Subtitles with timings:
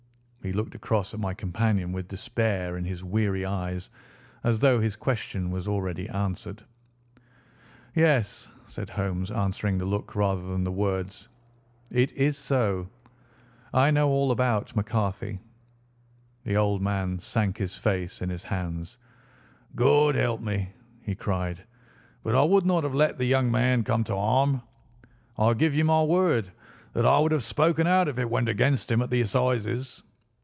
[0.43, 3.91] He looked across at my companion with despair in his weary eyes,
[4.43, 6.63] as though his question was already answered.
[7.93, 11.27] "Yes," said Holmes, answering the look rather than the words.
[11.91, 12.89] "It is so.
[13.71, 15.37] I know all about McCarthy."
[16.43, 18.97] The old man sank his face in his hands.
[19.75, 20.69] "God help me!"
[21.03, 21.63] he cried.
[22.23, 24.63] "But I would not have let the young man come to harm.
[25.37, 26.51] I give you my word
[26.93, 30.01] that I would have spoken out if it went against him at the Assizes."